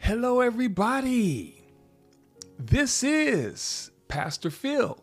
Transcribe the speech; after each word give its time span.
Hello, 0.00 0.40
everybody. 0.40 1.62
This 2.58 3.02
is 3.02 3.90
Pastor 4.06 4.50
Phil 4.50 4.98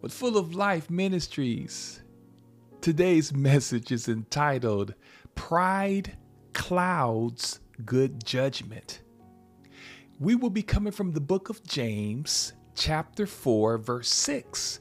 with 0.00 0.12
Full 0.12 0.36
of 0.36 0.56
Life 0.56 0.90
Ministries. 0.90 2.02
Today's 2.80 3.32
message 3.32 3.92
is 3.92 4.08
entitled 4.08 4.94
Pride 5.36 6.16
Clouds 6.52 7.60
Good 7.84 8.24
Judgment. 8.24 9.02
We 10.18 10.34
will 10.34 10.50
be 10.50 10.62
coming 10.62 10.92
from 10.92 11.12
the 11.12 11.20
book 11.20 11.48
of 11.48 11.62
James, 11.64 12.54
chapter 12.74 13.24
4, 13.26 13.78
verse 13.78 14.08
6, 14.08 14.80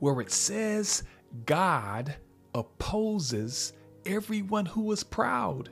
where 0.00 0.20
it 0.20 0.32
says, 0.32 1.04
God 1.44 2.16
opposes 2.52 3.74
everyone 4.04 4.66
who 4.66 4.90
is 4.90 5.04
proud 5.04 5.70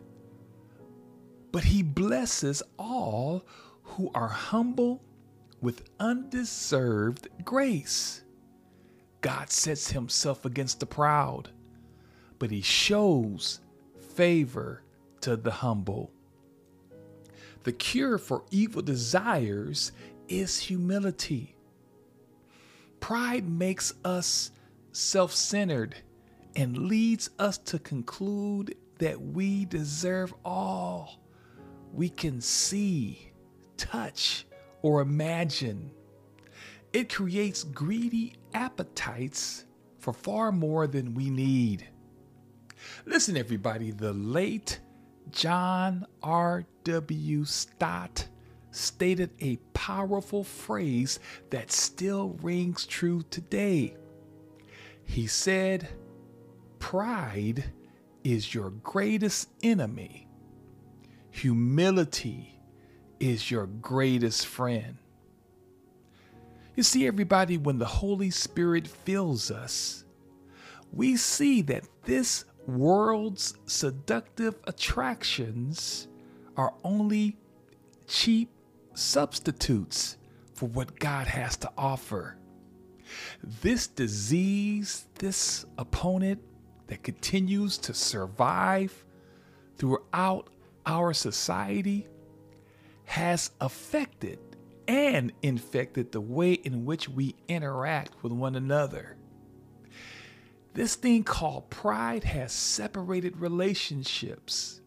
but 1.55 1.63
he 1.63 1.85
blesses 1.85 2.65
all 2.81 3.47
who 3.85 4.11
are 4.13 4.27
humble 4.27 5.01
with 5.61 5.89
undeserved 6.01 7.29
grace. 7.45 8.25
God 9.21 9.53
sets 9.53 9.93
himself 9.93 10.45
against 10.45 10.81
the 10.81 10.87
proud, 10.87 11.51
but 12.41 12.51
he 12.51 12.61
shows 12.61 13.61
favor 14.17 14.83
to 15.21 15.37
the 15.37 15.53
humble. 15.53 16.11
The 17.63 17.71
cure 17.71 18.19
for 18.19 18.43
evil 18.51 18.83
desires 18.83 19.93
is 20.27 20.59
humility. 20.59 21.55
Pride 22.99 23.49
makes 23.49 23.95
us 24.05 24.51
self 24.91 25.33
centered 25.33 25.95
and 26.57 26.89
leads 26.89 27.31
us 27.39 27.59
to 27.59 27.79
conclude 27.79 28.75
that 28.99 29.21
we 29.21 29.67
deserve 29.67 30.35
all 30.45 31.21
we 31.95 32.09
can 32.09 32.41
see, 32.41 33.31
touch, 33.77 34.47
or 34.83 35.01
imagine. 35.01 35.93
It 36.93 37.13
creates 37.13 37.63
greedy 37.63 38.35
appetites 38.53 39.65
for 39.99 40.13
far 40.13 40.51
more 40.51 40.87
than 40.87 41.15
we 41.15 41.31
need. 41.31 41.89
Listen, 43.07 43.37
everybody, 43.37 43.93
the 43.93 44.13
late 44.13 44.81
John 45.31 46.05
R.W. 46.23 47.45
Stott 47.45 48.29
stated 48.73 49.31
a 49.41 49.57
powerful 49.73 50.43
phrase 50.43 51.21
that 51.51 51.71
still 51.71 52.37
rings 52.43 52.87
true 52.87 53.23
today. 53.31 53.97
He 55.05 55.29
said, 55.29 55.89
Pride 56.81 57.65
is 58.25 58.53
your 58.53 58.71
greatest 58.71 59.49
enemy 59.63 60.29
Humility 61.35 62.61
is 63.19 63.51
your 63.51 63.67
greatest 63.67 64.47
friend. 64.47 64.99
You 66.77 66.85
see, 66.85 67.09
everybody, 67.09 67.59
when 67.59 67.79
the 67.79 67.85
Holy 67.85 68.31
Spirit 68.31 68.87
fills 68.87 69.51
us, 69.51 70.05
we 70.93 71.17
see 71.17 71.61
that 71.63 71.89
this 72.05 72.45
world's 72.69 73.55
seductive 73.67 74.55
attractions 74.69 76.07
are 76.57 76.73
only 76.85 77.37
cheap 78.07 78.49
substitutes 78.95 80.17
for 80.55 80.69
what 80.69 81.01
God 81.01 81.27
has 81.27 81.57
to 81.59 81.71
offer. 81.77 82.37
This 83.43 83.89
disease, 83.89 85.09
this 85.17 85.67
opponent 85.79 86.41
that 86.87 87.03
continues 87.03 87.77
to 87.79 87.93
survive 87.93 89.05
throughout 89.77 90.49
our 90.87 91.13
society 91.13 92.07
has 93.05 93.51
affected 93.61 94.39
and 94.87 95.33
infected 95.43 96.13
the 96.13 96.21
way 96.21 96.53
in 96.53 96.85
which 96.85 97.09
we 97.09 97.35
interact 97.49 98.23
with 98.23 98.33
one 98.33 98.55
another. 98.55 99.17
This 100.75 100.97
thing 100.97 101.23
called 101.23 101.71
pride 101.71 102.25
has 102.25 102.53
separated 102.53 103.37
relationships. 103.37 104.81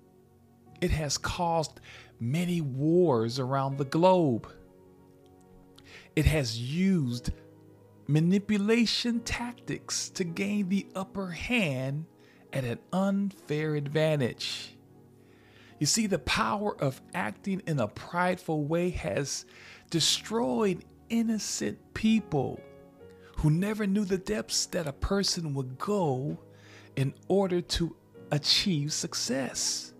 It 0.81 0.91
has 0.91 1.17
caused 1.17 1.79
many 2.19 2.61
wars 2.61 3.39
around 3.39 3.77
the 3.77 3.85
globe. 3.85 4.51
It 6.15 6.25
has 6.25 6.59
used 6.59 7.31
manipulation 8.07 9.19
tactics 9.21 10.09
to 10.09 10.23
gain 10.23 10.69
the 10.69 10.87
upper 10.95 11.29
hand 11.29 12.05
at 12.53 12.63
an 12.63 12.79
unfair 12.91 13.75
advantage. 13.75 14.76
You 15.79 15.85
see, 15.85 16.07
the 16.07 16.19
power 16.19 16.75
of 16.81 17.01
acting 17.13 17.61
in 17.67 17.79
a 17.79 17.87
prideful 17.87 18.63
way 18.65 18.89
has 18.91 19.45
destroyed 19.89 20.83
innocent 21.09 21.93
people 21.93 22.59
who 23.37 23.51
never 23.51 23.85
knew 23.85 24.03
the 24.03 24.17
depths 24.17 24.65
that 24.67 24.87
a 24.87 24.93
person 24.93 25.53
would 25.53 25.77
go 25.77 26.39
in 26.95 27.13
order 27.27 27.61
to 27.61 27.95
achieve 28.31 28.91
success. 28.91 29.93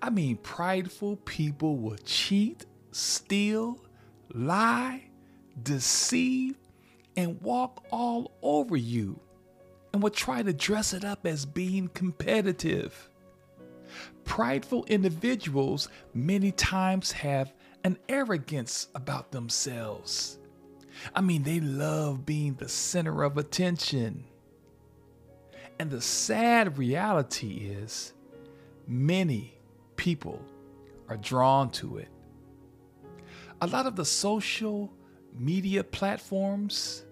I 0.00 0.10
mean, 0.10 0.36
prideful 0.36 1.16
people 1.16 1.76
will 1.76 1.96
cheat, 2.04 2.64
steal, 2.92 3.80
lie, 4.32 5.10
deceive, 5.62 6.56
and 7.16 7.40
walk 7.42 7.84
all 7.90 8.30
over 8.42 8.76
you 8.76 9.18
and 9.92 10.02
will 10.02 10.10
try 10.10 10.42
to 10.42 10.52
dress 10.52 10.92
it 10.92 11.04
up 11.04 11.26
as 11.26 11.44
being 11.44 11.88
competitive. 11.88 13.10
Prideful 14.24 14.84
individuals 14.86 15.88
many 16.14 16.52
times 16.52 17.12
have 17.12 17.52
an 17.84 17.98
arrogance 18.08 18.88
about 18.94 19.30
themselves. 19.30 20.38
I 21.14 21.20
mean, 21.20 21.42
they 21.42 21.60
love 21.60 22.26
being 22.26 22.54
the 22.54 22.68
center 22.68 23.22
of 23.22 23.38
attention. 23.38 24.24
And 25.78 25.90
the 25.90 26.00
sad 26.00 26.76
reality 26.76 27.68
is, 27.70 28.12
many 28.86 29.54
people 29.96 30.42
are 31.08 31.16
drawn 31.16 31.70
to 31.70 31.98
it. 31.98 32.08
A 33.60 33.66
lot 33.66 33.86
of 33.86 33.96
the 33.96 34.04
social 34.04 34.92
media 35.32 35.84
platforms 35.84 37.04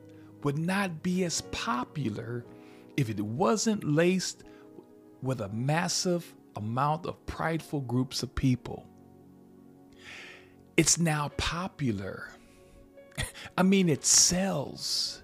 would 0.43 0.59
not 0.59 1.03
be 1.03 1.25
as 1.25 1.41
popular 1.53 2.45
if 2.97 3.09
it 3.09 3.21
wasn't 3.21 3.85
laced 3.85 4.45
with 5.23 5.41
a 5.41 5.49
massive 5.49 6.35
amount 6.57 7.07
of 7.07 7.25
prideful 7.27 7.81
groups 7.83 8.23
of 8.23 8.35
people. 8.35 8.87
It's 10.77 10.99
now 10.99 11.31
popular. 11.37 12.29
I 13.59 13.63
mean, 13.63 13.89
it 13.89 14.05
sells. 14.05 15.23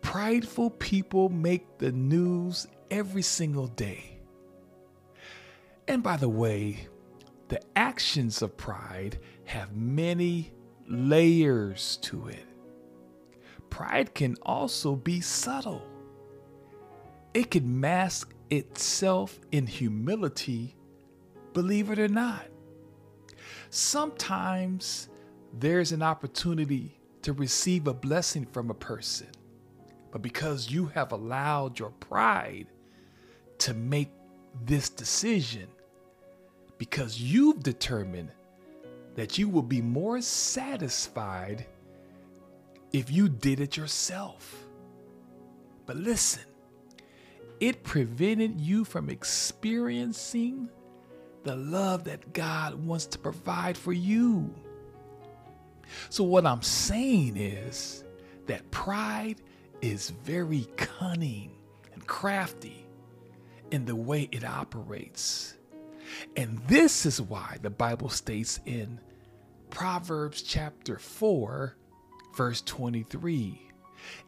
Prideful 0.00 0.70
people 0.70 1.28
make 1.28 1.78
the 1.78 1.92
news 1.92 2.66
every 2.90 3.22
single 3.22 3.66
day. 3.68 4.18
And 5.88 6.02
by 6.02 6.16
the 6.16 6.28
way, 6.28 6.88
the 7.48 7.60
actions 7.76 8.40
of 8.42 8.56
pride 8.56 9.18
have 9.44 9.76
many 9.76 10.52
layers 10.88 11.98
to 12.02 12.28
it. 12.28 12.46
Pride 13.70 14.14
can 14.14 14.36
also 14.42 14.96
be 14.96 15.20
subtle. 15.20 15.82
It 17.34 17.50
can 17.50 17.80
mask 17.80 18.34
itself 18.52 19.40
in 19.50 19.66
humility, 19.66 20.76
believe 21.54 21.90
it 21.90 21.98
or 21.98 22.08
not. 22.08 22.44
Sometimes 23.70 25.08
there's 25.58 25.92
an 25.92 26.02
opportunity 26.02 27.00
to 27.22 27.32
receive 27.32 27.86
a 27.86 27.94
blessing 27.94 28.44
from 28.44 28.68
a 28.68 28.74
person, 28.74 29.28
but 30.10 30.20
because 30.20 30.70
you 30.70 30.84
have 30.86 31.12
allowed 31.12 31.78
your 31.78 31.90
pride 31.92 32.66
to 33.56 33.72
make 33.72 34.10
this 34.66 34.90
decision, 34.90 35.66
because 36.76 37.18
you've 37.18 37.62
determined 37.62 38.32
that 39.14 39.38
you 39.38 39.48
will 39.48 39.62
be 39.62 39.80
more 39.80 40.20
satisfied 40.20 41.64
if 42.92 43.10
you 43.10 43.30
did 43.30 43.60
it 43.60 43.78
yourself. 43.78 44.66
But 45.86 45.96
listen, 45.96 46.42
it 47.62 47.84
prevented 47.84 48.60
you 48.60 48.84
from 48.84 49.08
experiencing 49.08 50.68
the 51.44 51.54
love 51.54 52.02
that 52.02 52.32
God 52.32 52.74
wants 52.74 53.06
to 53.06 53.20
provide 53.20 53.78
for 53.78 53.92
you. 53.92 54.52
So, 56.10 56.24
what 56.24 56.44
I'm 56.44 56.62
saying 56.62 57.36
is 57.36 58.02
that 58.46 58.68
pride 58.72 59.42
is 59.80 60.10
very 60.10 60.66
cunning 60.76 61.52
and 61.94 62.04
crafty 62.04 62.84
in 63.70 63.84
the 63.84 63.94
way 63.94 64.28
it 64.32 64.44
operates. 64.44 65.54
And 66.36 66.58
this 66.66 67.06
is 67.06 67.22
why 67.22 67.58
the 67.62 67.70
Bible 67.70 68.08
states 68.08 68.58
in 68.66 68.98
Proverbs 69.70 70.42
chapter 70.42 70.98
4, 70.98 71.76
verse 72.34 72.60
23, 72.62 73.70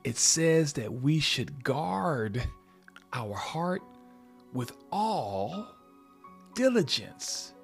it 0.05 0.17
says 0.17 0.75
that 0.75 0.93
we 0.93 1.19
should 1.19 1.65
guard 1.65 2.47
our 3.15 3.35
heart 3.35 3.83
with 4.53 4.73
all 4.93 5.75
diligence, 6.55 7.55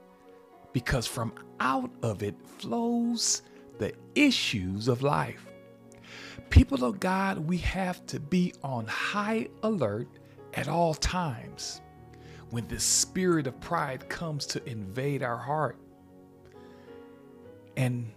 because 0.73 1.07
from 1.07 1.33
out 1.61 1.91
of 2.03 2.23
it 2.23 2.35
flows 2.59 3.43
the 3.79 3.93
issues 4.15 4.89
of 4.89 5.03
life. 5.03 5.47
People 6.49 6.85
of 6.85 7.01
God, 7.01 7.39
we 7.39 7.59
have 7.59 8.05
to 8.07 8.19
be 8.19 8.55
on 8.63 8.87
high 8.87 9.49
alert 9.63 10.09
at 10.55 10.69
all 10.69 10.95
times 10.95 11.81
when 12.51 12.67
the 12.67 12.81
spirit 12.81 13.47
of 13.47 13.61
pride 13.61 14.09
comes 14.09 14.47
to 14.47 14.69
invade 14.69 15.23
our 15.23 15.37
heart. 15.37 15.79
And 17.77 18.13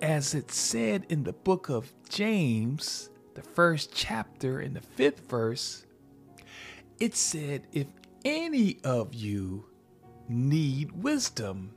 as 0.00 0.34
it 0.34 0.50
said 0.50 1.04
in 1.10 1.24
the 1.24 1.34
book 1.34 1.68
of 1.68 1.92
James, 2.08 3.10
the 3.34 3.42
first 3.42 3.92
chapter 3.94 4.62
in 4.62 4.72
the 4.72 4.80
fifth 4.80 5.28
verse, 5.28 5.84
it 7.00 7.16
said, 7.16 7.66
If 7.72 7.86
any 8.24 8.78
of 8.84 9.14
you 9.14 9.64
need 10.28 10.92
wisdom, 10.92 11.74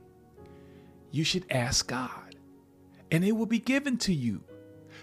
you 1.10 1.24
should 1.24 1.46
ask 1.50 1.88
God, 1.88 2.36
and 3.10 3.24
it 3.24 3.32
will 3.32 3.46
be 3.46 3.58
given 3.58 3.96
to 3.98 4.12
you. 4.12 4.44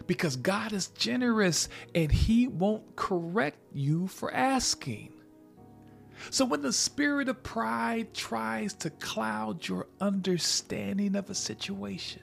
Because 0.08 0.36
God 0.36 0.74
is 0.74 0.88
generous 0.88 1.70
and 1.94 2.12
He 2.12 2.48
won't 2.48 2.96
correct 2.96 3.60
you 3.74 4.08
for 4.08 4.34
asking. 4.34 5.14
So, 6.30 6.46
when 6.46 6.62
the 6.62 6.74
spirit 6.74 7.30
of 7.30 7.44
pride 7.44 8.14
tries 8.14 8.74
to 8.76 8.90
cloud 8.90 9.68
your 9.68 9.88
understanding 10.00 11.16
of 11.16 11.30
a 11.30 11.36
situation, 11.36 12.22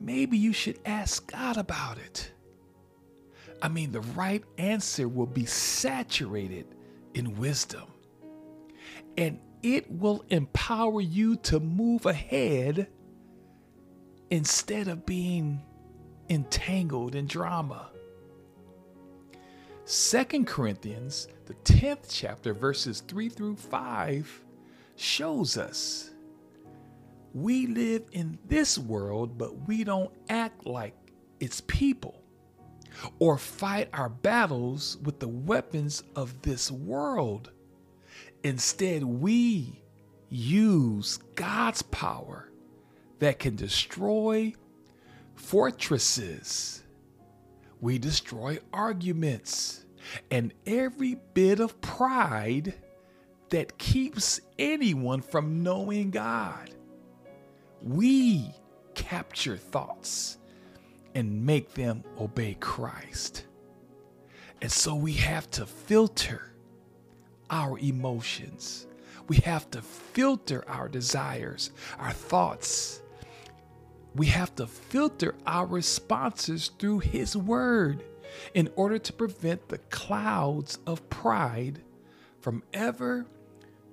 maybe 0.00 0.36
you 0.38 0.52
should 0.52 0.78
ask 0.84 1.30
God 1.30 1.56
about 1.56 1.98
it. 1.98 2.32
I 3.64 3.68
mean, 3.68 3.92
the 3.92 4.02
right 4.02 4.44
answer 4.58 5.08
will 5.08 5.24
be 5.24 5.46
saturated 5.46 6.66
in 7.14 7.38
wisdom, 7.38 7.84
and 9.16 9.40
it 9.62 9.90
will 9.90 10.22
empower 10.28 11.00
you 11.00 11.36
to 11.36 11.60
move 11.60 12.04
ahead 12.04 12.88
instead 14.28 14.86
of 14.86 15.06
being 15.06 15.62
entangled 16.28 17.14
in 17.14 17.26
drama. 17.26 17.88
Second 19.86 20.46
Corinthians, 20.46 21.28
the 21.46 21.54
10th 21.64 22.04
chapter, 22.10 22.52
verses 22.52 23.00
3 23.08 23.30
through 23.30 23.56
5, 23.56 24.44
shows 24.96 25.56
us 25.56 26.10
we 27.32 27.66
live 27.68 28.02
in 28.12 28.38
this 28.46 28.76
world, 28.76 29.38
but 29.38 29.66
we 29.66 29.84
don't 29.84 30.12
act 30.28 30.66
like 30.66 30.94
its 31.40 31.62
people 31.62 32.23
or 33.18 33.38
fight 33.38 33.88
our 33.92 34.08
battles 34.08 34.98
with 35.02 35.18
the 35.20 35.28
weapons 35.28 36.02
of 36.16 36.42
this 36.42 36.70
world. 36.70 37.50
Instead, 38.42 39.04
we 39.04 39.82
use 40.28 41.18
God's 41.34 41.82
power 41.82 42.50
that 43.18 43.38
can 43.38 43.56
destroy 43.56 44.54
fortresses 45.34 46.84
we 47.84 47.98
destroy 47.98 48.58
arguments 48.72 49.84
and 50.30 50.54
every 50.66 51.18
bit 51.34 51.60
of 51.60 51.82
pride 51.82 52.72
that 53.50 53.76
keeps 53.76 54.40
anyone 54.58 55.20
from 55.20 55.62
knowing 55.62 56.10
God. 56.10 56.70
We 57.82 58.54
capture 58.94 59.58
thoughts 59.58 60.38
and 61.14 61.44
make 61.44 61.74
them 61.74 62.04
obey 62.18 62.56
Christ. 62.60 63.46
And 64.60 64.70
so 64.70 64.94
we 64.94 65.12
have 65.14 65.50
to 65.52 65.66
filter 65.66 66.52
our 67.50 67.78
emotions. 67.78 68.86
We 69.28 69.36
have 69.38 69.70
to 69.70 69.82
filter 69.82 70.64
our 70.68 70.88
desires, 70.88 71.70
our 71.98 72.12
thoughts, 72.12 73.02
we 74.14 74.26
have 74.26 74.54
to 74.56 74.66
filter 74.66 75.34
our 75.46 75.66
responses 75.66 76.70
through 76.78 77.00
His 77.00 77.36
Word 77.36 78.04
in 78.54 78.70
order 78.76 78.98
to 78.98 79.12
prevent 79.12 79.68
the 79.68 79.78
clouds 79.78 80.78
of 80.86 81.08
pride 81.10 81.80
from 82.40 82.62
ever 82.72 83.26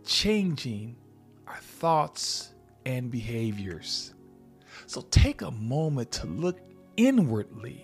changing 0.06 0.96
our 1.48 1.58
thoughts 1.58 2.54
and 2.86 3.10
behaviors. 3.10 4.14
So 4.86 5.02
take 5.10 5.42
a 5.42 5.52
moment 5.52 6.12
to 6.14 6.28
look 6.28 6.60
inwardly 7.02 7.84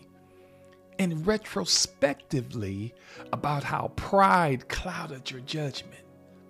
and 0.99 1.25
retrospectively 1.25 2.93
about 3.33 3.63
how 3.63 3.91
pride 3.95 4.69
clouded 4.69 5.31
your 5.31 5.41
judgment. 5.41 6.03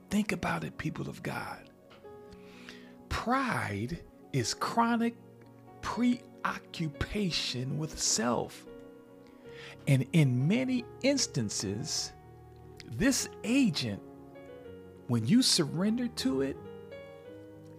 Think 0.09 0.33
about 0.33 0.65
it, 0.65 0.77
people 0.77 1.07
of 1.07 1.23
God. 1.23 1.69
Pride 3.07 3.99
is 4.33 4.53
chronic 4.53 5.15
preoccupation 5.81 7.77
with 7.77 7.97
self. 7.97 8.65
And 9.87 10.05
in 10.11 10.45
many 10.47 10.83
instances, 11.03 12.11
this 12.85 13.29
agent, 13.45 14.01
when 15.07 15.25
you 15.25 15.41
surrender 15.41 16.09
to 16.09 16.41
it, 16.41 16.57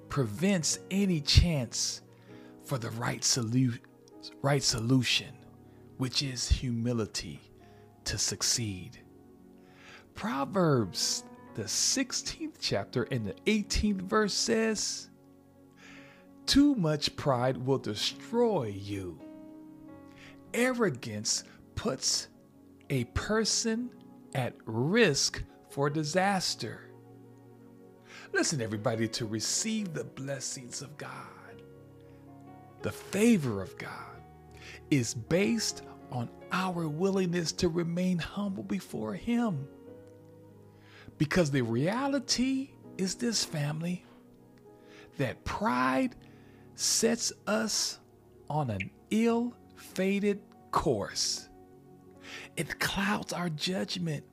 prevents 0.08 0.79
any 0.90 1.20
chance 1.20 2.00
for 2.64 2.79
the 2.79 2.90
right, 2.93 3.20
solu- 3.20 3.79
right 4.43 4.62
solution, 4.62 5.35
which 5.97 6.23
is 6.23 6.49
humility 6.49 7.41
to 8.05 8.19
succeed. 8.19 8.99
Proverbs, 10.15 11.25
the 11.55 11.65
16th 11.65 12.56
chapter 12.61 13.05
and 13.05 13.26
the 13.26 13.35
18th 13.47 14.03
verse 14.03 14.35
says, 14.35 15.11
too 16.49 16.75
much 16.76 17.15
pride 17.15 17.59
will 17.59 17.76
destroy 17.76 18.75
you. 18.75 19.20
Arrogance 20.55 21.44
puts 21.75 22.29
a 22.88 23.05
person 23.05 23.91
at 24.35 24.55
risk 24.64 25.43
for 25.69 25.91
disaster. 25.91 26.91
Listen, 28.32 28.62
everybody, 28.62 29.06
to 29.09 29.26
receive 29.26 29.93
the 29.93 30.05
blessings 30.05 30.81
of 30.81 30.97
God, 30.97 31.48
the 32.83 32.93
favor 32.93 33.63
of 33.63 33.77
God 33.79 34.23
is 34.91 35.15
based 35.15 35.83
on 36.11 36.29
our 36.53 36.89
willingness 36.89 37.53
to 37.53 37.69
remain 37.69 38.19
humble 38.19 38.63
before 38.63 39.15
Him. 39.15 39.69
Because 41.19 41.51
the 41.51 41.63
reality 41.63 42.71
is 42.97 43.17
this, 43.17 43.45
family, 43.45 44.05
that 45.19 45.45
pride 45.45 46.14
sets 46.75 47.33
us 47.47 47.99
on 48.49 48.71
an 48.71 48.91
ill 49.11 49.55
fated 49.75 50.41
course. 50.71 51.49
It 52.57 52.79
clouds 52.79 53.33
our 53.33 53.49
judgment. 53.50 54.25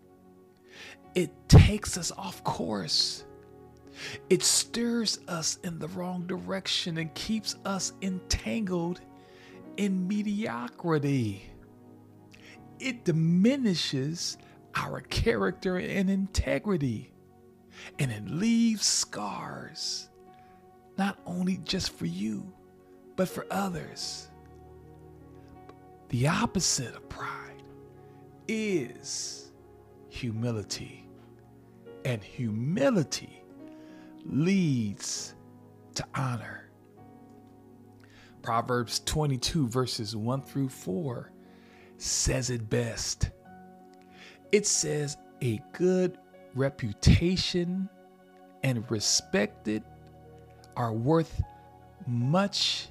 It 1.15 1.31
takes 1.49 1.97
us 1.97 2.11
off 2.11 2.43
course. 2.43 3.25
It 4.29 4.43
stirs 4.43 5.19
us 5.27 5.57
in 5.63 5.79
the 5.79 5.87
wrong 5.89 6.27
direction 6.27 6.97
and 6.97 7.13
keeps 7.13 7.55
us 7.65 7.93
entangled 8.01 9.01
in 9.77 10.07
mediocrity. 10.07 11.49
It 12.79 13.05
diminishes 13.05 14.37
our 14.75 15.01
character 15.01 15.77
and 15.77 16.09
integrity, 16.09 17.13
and 17.99 18.11
it 18.11 18.27
leaves 18.29 18.85
scars 18.85 20.09
not 20.97 21.17
only 21.25 21.57
just 21.63 21.91
for 21.91 22.05
you, 22.05 22.51
but 23.15 23.27
for 23.29 23.45
others. 23.51 24.29
The 26.09 26.27
opposite 26.27 26.95
of 26.95 27.07
pride 27.09 27.63
is 28.47 29.51
humility, 30.09 31.07
and 32.03 32.23
humility 32.23 33.44
leads 34.25 35.35
to 35.93 36.05
honor. 36.15 36.69
Proverbs 38.41 38.99
22, 39.05 39.67
verses 39.67 40.15
1 40.15 40.41
through 40.43 40.69
4 40.69 41.31
says 41.97 42.49
it 42.49 42.69
best. 42.69 43.29
It 44.51 44.67
says, 44.67 45.17
A 45.41 45.61
good 45.73 46.17
reputation 46.53 47.89
and 48.63 48.89
respected 48.89 49.83
are 50.75 50.93
worth 50.93 51.41
much. 52.07 52.89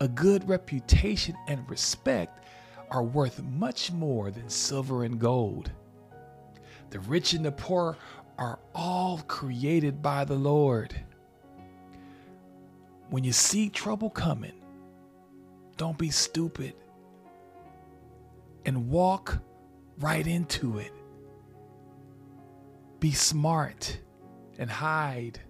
A 0.00 0.08
good 0.08 0.48
reputation 0.48 1.36
and 1.48 1.68
respect 1.68 2.44
are 2.90 3.02
worth 3.02 3.42
much 3.42 3.92
more 3.92 4.30
than 4.30 4.48
silver 4.48 5.04
and 5.04 5.18
gold. 5.18 5.70
The 6.90 7.00
rich 7.00 7.34
and 7.34 7.44
the 7.44 7.52
poor 7.52 7.96
are 8.38 8.58
all 8.74 9.18
created 9.26 10.00
by 10.00 10.24
the 10.24 10.36
Lord. 10.36 10.94
When 13.10 13.24
you 13.24 13.32
see 13.32 13.68
trouble 13.68 14.10
coming, 14.10 14.52
don't 15.76 15.98
be 15.98 16.10
stupid 16.10 16.74
and 18.64 18.88
walk 18.88 19.38
right 19.98 20.26
into 20.26 20.78
it. 20.78 20.92
Be 23.00 23.12
smart 23.12 23.98
and 24.58 24.70
hide 24.70 25.40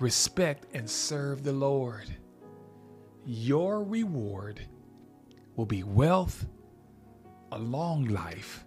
respect, 0.00 0.66
and 0.74 0.88
serve 0.88 1.42
the 1.42 1.52
Lord. 1.52 2.08
Your 3.24 3.82
reward 3.82 4.60
will 5.56 5.66
be 5.66 5.82
wealth, 5.82 6.46
a 7.52 7.58
long 7.58 8.04
life, 8.06 8.64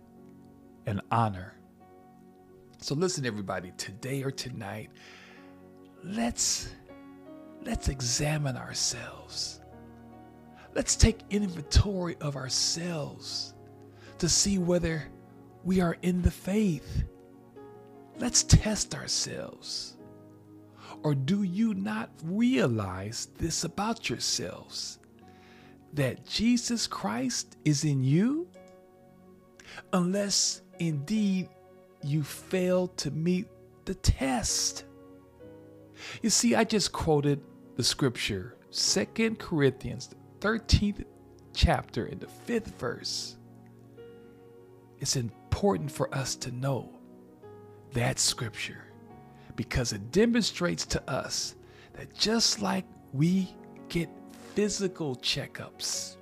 and 0.86 1.02
honor. 1.12 1.56
So 2.84 2.96
listen 2.96 3.28
everybody, 3.28 3.72
today 3.78 4.24
or 4.24 4.32
tonight, 4.32 4.90
let's 6.04 6.70
let's 7.64 7.90
examine 7.90 8.58
ourselves. 8.58 9.62
Let's 10.74 10.96
take 10.96 11.20
inventory 11.30 12.18
of 12.22 12.36
ourselves 12.36 13.54
to 14.18 14.28
see 14.28 14.58
whether 14.58 15.04
we 15.64 15.80
are 15.80 15.96
in 16.02 16.24
the 16.24 16.32
faith. 16.32 17.04
Let's 18.18 18.42
test 18.42 18.96
ourselves. 18.96 19.98
Or 21.04 21.14
do 21.14 21.44
you 21.44 21.76
not 21.76 22.10
realize 22.24 23.28
this 23.38 23.64
about 23.64 24.10
yourselves? 24.10 24.98
That 25.94 26.26
Jesus 26.26 26.88
Christ 26.88 27.58
is 27.64 27.84
in 27.84 28.04
you? 28.04 28.48
Unless 29.94 30.64
indeed 30.80 31.48
you 32.04 32.24
fail 32.24 32.88
to 32.88 33.12
meet 33.12 33.48
the 33.86 33.96
test. 33.96 34.86
You 36.22 36.30
see, 36.30 36.56
I 36.56 36.64
just 36.64 36.92
quoted 36.92 37.42
the 37.76 37.84
scripture, 37.84 38.58
Second 38.70 39.40
Corinthians, 39.40 40.08
the 40.08 40.16
13th 40.40 41.04
chapter, 41.54 42.06
in 42.06 42.20
the 42.20 42.28
fifth 42.28 42.80
verse. 42.80 43.38
It's 45.00 45.16
important 45.16 45.92
for 45.92 46.14
us 46.14 46.36
to 46.38 46.52
know 46.52 46.90
that 47.94 48.20
scripture 48.20 48.86
because 49.56 49.94
it 49.94 50.12
demonstrates 50.12 50.86
to 50.88 51.10
us 51.10 51.56
that 51.94 52.14
just 52.14 52.62
like 52.62 52.86
we 53.14 53.54
get 53.90 54.10
physical 54.56 55.16
checkups, 55.18 56.18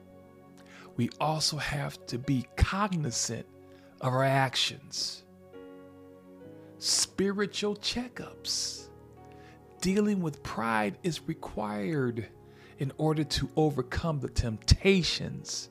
we 0.98 1.10
also 1.20 1.58
have 1.58 2.06
to 2.08 2.18
be 2.18 2.46
cognizant 2.56 3.46
of 4.02 4.14
our 4.14 4.24
actions. 4.24 5.24
Spiritual 6.80 7.76
checkups. 7.76 8.88
Dealing 9.82 10.22
with 10.22 10.42
pride 10.44 10.98
is 11.04 11.28
required 11.28 12.28
in 12.80 12.92
order 12.98 13.26
to 13.26 13.50
overcome 13.58 14.20
the 14.20 14.30
temptations 14.30 15.70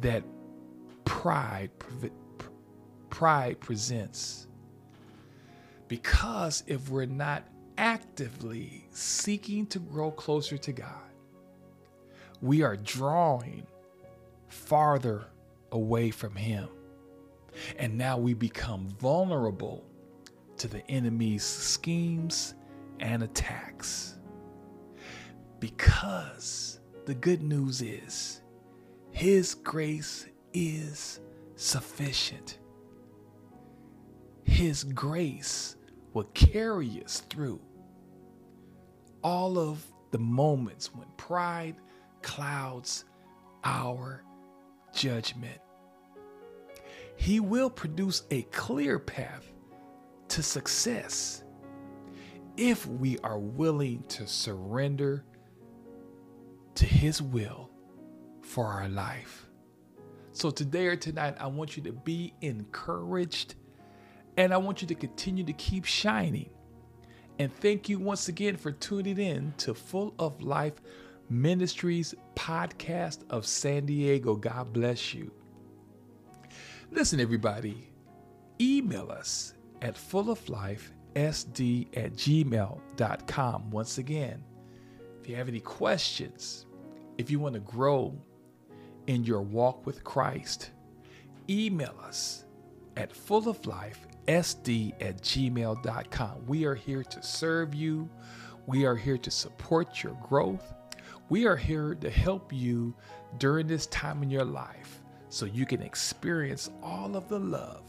that 0.00 0.24
pride 1.04 1.70
pride 3.08 3.60
presents. 3.60 4.48
Because 5.86 6.64
if 6.66 6.88
we're 6.88 7.06
not 7.06 7.46
actively 7.78 8.86
seeking 8.90 9.66
to 9.66 9.78
grow 9.78 10.10
closer 10.10 10.58
to 10.58 10.72
God, 10.72 11.12
we 12.40 12.62
are 12.62 12.76
drawing 12.76 13.66
farther 14.48 15.26
away 15.70 16.10
from 16.10 16.34
Him. 16.34 16.68
And 17.78 17.96
now 17.96 18.18
we 18.18 18.34
become 18.34 18.88
vulnerable 18.88 19.84
to 20.62 20.68
the 20.68 20.88
enemy's 20.88 21.42
schemes 21.42 22.54
and 23.00 23.24
attacks. 23.24 24.20
Because 25.58 26.78
the 27.04 27.16
good 27.16 27.42
news 27.42 27.82
is, 27.82 28.42
His 29.10 29.54
grace 29.54 30.28
is 30.52 31.18
sufficient. 31.56 32.60
His 34.44 34.84
grace 34.84 35.74
will 36.12 36.30
carry 36.32 37.02
us 37.04 37.24
through 37.28 37.60
all 39.24 39.58
of 39.58 39.84
the 40.12 40.18
moments 40.20 40.94
when 40.94 41.08
pride 41.16 41.74
clouds 42.22 43.04
our 43.64 44.22
judgment. 44.94 45.58
He 47.16 47.40
will 47.40 47.68
produce 47.68 48.22
a 48.30 48.42
clear 48.42 49.00
path 49.00 49.52
to 50.32 50.42
success 50.42 51.44
if 52.56 52.86
we 52.86 53.18
are 53.18 53.38
willing 53.38 54.02
to 54.04 54.26
surrender 54.26 55.26
to 56.74 56.86
His 56.86 57.20
will 57.20 57.68
for 58.40 58.64
our 58.64 58.88
life. 58.88 59.46
So, 60.32 60.50
today 60.50 60.86
or 60.86 60.96
tonight, 60.96 61.36
I 61.38 61.48
want 61.48 61.76
you 61.76 61.82
to 61.82 61.92
be 61.92 62.32
encouraged 62.40 63.56
and 64.38 64.54
I 64.54 64.56
want 64.56 64.80
you 64.80 64.88
to 64.88 64.94
continue 64.94 65.44
to 65.44 65.52
keep 65.52 65.84
shining. 65.84 66.48
And 67.38 67.54
thank 67.54 67.90
you 67.90 67.98
once 67.98 68.28
again 68.28 68.56
for 68.56 68.72
tuning 68.72 69.18
in 69.18 69.52
to 69.58 69.74
Full 69.74 70.14
of 70.18 70.40
Life 70.40 70.80
Ministries 71.28 72.14
podcast 72.34 73.18
of 73.28 73.44
San 73.44 73.84
Diego. 73.84 74.34
God 74.36 74.72
bless 74.72 75.12
you. 75.12 75.30
Listen, 76.90 77.20
everybody, 77.20 77.90
email 78.58 79.10
us 79.12 79.52
at 79.82 79.94
fulloflifesd 79.94 80.78
at 81.96 82.12
gmail.com. 82.14 83.70
Once 83.70 83.98
again, 83.98 84.42
if 85.20 85.28
you 85.28 85.36
have 85.36 85.48
any 85.48 85.60
questions, 85.60 86.66
if 87.18 87.30
you 87.30 87.38
want 87.38 87.54
to 87.54 87.60
grow 87.60 88.16
in 89.08 89.24
your 89.24 89.42
walk 89.42 89.84
with 89.84 90.02
Christ, 90.04 90.70
email 91.50 91.94
us 92.02 92.44
at 92.96 93.12
fulloflife 93.12 93.96
sd 94.28 94.92
at 95.02 95.20
gmail.com. 95.20 96.46
We 96.46 96.64
are 96.64 96.74
here 96.76 97.02
to 97.02 97.22
serve 97.22 97.74
you. 97.74 98.08
We 98.66 98.86
are 98.86 98.94
here 98.94 99.18
to 99.18 99.30
support 99.30 100.02
your 100.02 100.16
growth. 100.22 100.72
We 101.28 101.46
are 101.46 101.56
here 101.56 101.96
to 101.96 102.10
help 102.10 102.52
you 102.52 102.94
during 103.38 103.66
this 103.66 103.86
time 103.86 104.22
in 104.22 104.30
your 104.30 104.44
life 104.44 105.02
so 105.28 105.46
you 105.46 105.66
can 105.66 105.82
experience 105.82 106.70
all 106.82 107.16
of 107.16 107.28
the 107.28 107.38
love 107.40 107.82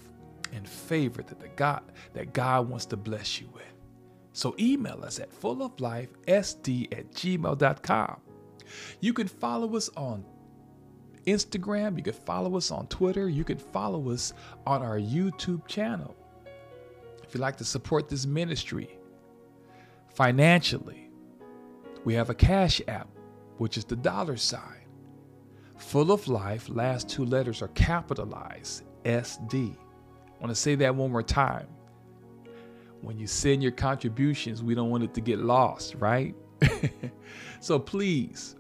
and 0.54 0.68
favor 0.68 1.22
that 1.24 1.40
the 1.40 1.50
God 1.50 1.82
that 2.14 2.34
God 2.34 2.70
wants 2.70 2.86
to 2.88 2.98
bless 2.98 3.42
you 3.42 3.50
with. 3.54 3.64
So 4.34 4.56
email 4.60 5.04
us 5.04 5.20
at 5.20 5.32
fulloflifesd 5.32 6.98
at 6.98 7.12
gmail.com. 7.12 8.22
You 9.00 9.14
can 9.14 9.28
follow 9.28 9.76
us 9.76 9.90
on 9.96 10.26
Instagram, 11.26 11.98
you 11.98 12.04
can 12.04 12.14
follow 12.14 12.58
us 12.58 12.72
on 12.72 12.88
Twitter, 12.88 13.30
you 13.30 13.44
can 13.44 13.58
follow 13.58 14.10
us 14.10 14.34
on 14.66 14.82
our 14.82 15.00
YouTube 15.00 15.68
channel. 15.68 16.16
If 17.24 17.34
you'd 17.34 17.42
like 17.42 17.58
to 17.58 17.66
support 17.66 18.10
this 18.10 18.26
ministry 18.26 18.98
financially, 20.14 21.10
we 22.04 22.14
have 22.16 22.30
a 22.30 22.36
cash 22.36 22.82
app, 22.88 23.08
which 23.58 23.78
is 23.78 23.86
the 23.86 23.96
dollar 23.96 24.36
sign. 24.36 24.84
Full 25.78 26.12
of 26.12 26.28
life, 26.28 26.68
last 26.70 27.10
two 27.10 27.26
letters 27.26 27.62
are 27.62 27.70
capitalized 27.70 28.84
SD. 29.06 29.78
Want 30.44 30.54
to 30.54 30.62
say 30.62 30.76
that 30.76 30.94
one 30.94 31.10
more 31.10 31.24
time. 31.24 31.68
When 33.00 33.18
you 33.18 33.28
send 33.28 33.64
your 33.64 33.72
contributions, 33.72 34.62
we 34.62 34.76
don't 34.76 34.90
want 34.90 35.06
it 35.06 35.14
to 35.14 35.22
get 35.22 35.40
lost, 35.40 35.96
right? 35.96 36.36
so 37.62 37.80
please 37.80 38.58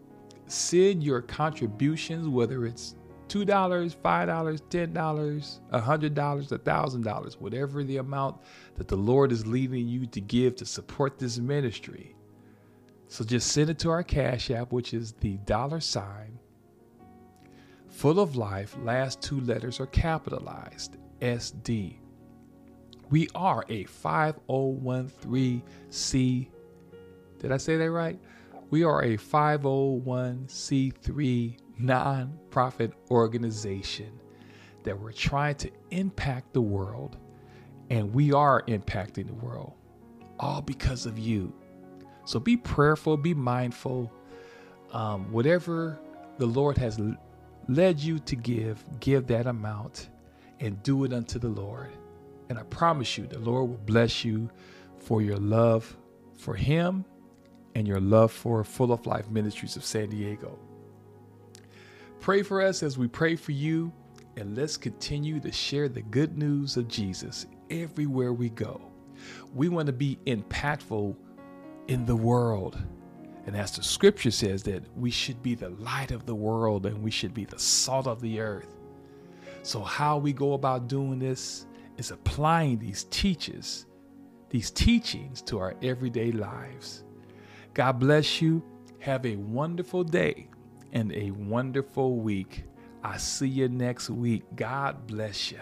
send 0.47 1.03
your 1.03 1.21
contributions, 1.21 2.29
whether 2.29 2.65
it's 2.65 2.95
$2, 3.27 3.45
$5, 3.45 3.97
$10, 3.97 4.93
$100, 4.93 6.13
$1,000, 6.13 7.33
whatever 7.41 7.83
the 7.83 7.97
amount 7.97 8.37
that 8.75 8.87
the 8.87 8.95
Lord 8.95 9.33
is 9.33 9.45
leading 9.45 9.85
you 9.85 10.05
to 10.05 10.21
give 10.21 10.55
to 10.55 10.65
support 10.65 11.19
this 11.19 11.37
ministry. 11.37 12.15
So 13.09 13.25
just 13.25 13.51
send 13.51 13.69
it 13.69 13.79
to 13.79 13.89
our 13.89 14.03
Cash 14.03 14.51
App, 14.51 14.71
which 14.71 14.93
is 14.93 15.11
the 15.19 15.35
dollar 15.39 15.81
sign, 15.81 16.39
full 17.89 18.21
of 18.21 18.37
life, 18.37 18.73
last 18.81 19.21
two 19.21 19.41
letters 19.41 19.81
are 19.81 19.87
capitalized, 19.87 20.95
SD. 21.23 21.95
We 23.09 23.27
are 23.33 23.65
a 23.69 23.85
5013C. 23.85 26.47
Did 27.39 27.51
I 27.51 27.57
say 27.57 27.77
that 27.77 27.89
right? 27.89 28.19
We 28.69 28.83
are 28.83 29.01
a 29.03 29.17
501c3 29.17 31.57
nonprofit 31.81 32.91
organization 33.09 34.19
that 34.83 34.99
we're 34.99 35.13
trying 35.13 35.55
to 35.55 35.71
impact 35.91 36.53
the 36.53 36.61
world, 36.61 37.17
and 37.89 38.13
we 38.13 38.31
are 38.33 38.61
impacting 38.63 39.27
the 39.27 39.33
world, 39.33 39.73
all 40.39 40.61
because 40.61 41.05
of 41.05 41.17
you. 41.17 41.53
So 42.25 42.37
be 42.39 42.57
prayerful, 42.57 43.15
be 43.17 43.33
mindful. 43.33 44.11
Um, 44.91 45.31
whatever 45.31 45.97
the 46.37 46.45
Lord 46.45 46.77
has 46.77 46.99
led 47.69 47.99
you 47.99 48.19
to 48.19 48.35
give, 48.35 48.83
give 48.99 49.25
that 49.27 49.47
amount 49.47 50.09
and 50.59 50.81
do 50.83 51.03
it 51.03 51.13
unto 51.13 51.39
the 51.39 51.49
Lord. 51.49 51.91
And 52.49 52.59
I 52.59 52.63
promise 52.63 53.17
you, 53.17 53.27
the 53.27 53.39
Lord 53.39 53.69
will 53.69 53.77
bless 53.77 54.23
you 54.23 54.49
for 54.97 55.21
your 55.21 55.37
love 55.37 55.95
for 56.37 56.55
Him 56.55 57.05
and 57.75 57.87
your 57.87 57.99
love 57.99 58.31
for 58.31 58.63
Full 58.63 58.91
of 58.91 59.05
Life 59.05 59.29
Ministries 59.29 59.75
of 59.75 59.83
San 59.83 60.09
Diego. 60.09 60.59
Pray 62.19 62.43
for 62.43 62.61
us 62.61 62.83
as 62.83 62.97
we 62.97 63.07
pray 63.07 63.35
for 63.35 63.51
you, 63.51 63.91
and 64.37 64.55
let's 64.55 64.77
continue 64.77 65.39
to 65.39 65.51
share 65.51 65.89
the 65.89 66.01
good 66.01 66.37
news 66.37 66.77
of 66.77 66.87
Jesus 66.87 67.45
everywhere 67.69 68.33
we 68.33 68.49
go. 68.49 68.81
We 69.53 69.69
want 69.69 69.87
to 69.87 69.93
be 69.93 70.19
impactful 70.25 71.15
in 71.87 72.05
the 72.05 72.15
world. 72.15 72.81
And 73.45 73.57
as 73.57 73.71
the 73.71 73.83
scripture 73.83 74.31
says, 74.31 74.63
that 74.63 74.83
we 74.95 75.11
should 75.11 75.41
be 75.43 75.55
the 75.55 75.69
light 75.69 76.11
of 76.11 76.25
the 76.25 76.35
world 76.35 76.85
and 76.85 77.03
we 77.03 77.11
should 77.11 77.33
be 77.33 77.45
the 77.45 77.59
salt 77.59 78.07
of 78.07 78.21
the 78.21 78.39
earth. 78.39 78.73
So, 79.63 79.81
how 79.81 80.17
we 80.17 80.33
go 80.33 80.53
about 80.53 80.87
doing 80.87 81.19
this 81.19 81.65
is 81.97 82.11
applying 82.11 82.79
these 82.79 83.05
teachers, 83.05 83.85
these 84.49 84.69
teachings 84.69 85.41
to 85.43 85.57
our 85.59 85.75
everyday 85.81 86.31
lives. 86.33 87.05
God 87.73 87.93
bless 87.93 88.41
you. 88.41 88.61
Have 88.99 89.25
a 89.25 89.37
wonderful 89.37 90.03
day 90.03 90.47
and 90.91 91.13
a 91.13 91.31
wonderful 91.31 92.17
week. 92.17 92.65
I 93.03 93.17
see 93.17 93.47
you 93.47 93.69
next 93.69 94.09
week. 94.09 94.43
God 94.55 95.07
bless 95.07 95.51
you. 95.51 95.59